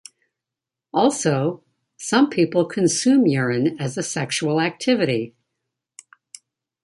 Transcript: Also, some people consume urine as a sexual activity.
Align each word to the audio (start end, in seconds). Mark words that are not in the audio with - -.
Also, 0.95 1.63
some 1.95 2.27
people 2.31 2.65
consume 2.65 3.27
urine 3.27 3.79
as 3.79 3.99
a 3.99 4.01
sexual 4.01 4.59
activity. 4.59 5.35